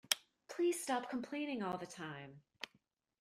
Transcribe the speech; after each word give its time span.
Please 0.47 0.81
stop 0.81 1.11
complaining 1.11 1.61
all 1.61 1.77
the 1.77 1.85
time! 1.85 2.41